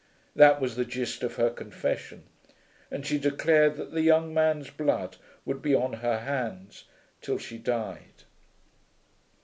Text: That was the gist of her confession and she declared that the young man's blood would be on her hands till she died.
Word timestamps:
That 0.35 0.59
was 0.59 0.77
the 0.77 0.83
gist 0.83 1.21
of 1.21 1.35
her 1.35 1.51
confession 1.51 2.23
and 2.89 3.05
she 3.05 3.19
declared 3.19 3.75
that 3.77 3.91
the 3.91 4.01
young 4.01 4.33
man's 4.33 4.71
blood 4.71 5.17
would 5.45 5.61
be 5.61 5.75
on 5.75 5.93
her 6.01 6.21
hands 6.21 6.85
till 7.21 7.37
she 7.37 7.59
died. 7.59 8.23